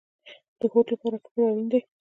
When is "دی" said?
1.71-1.79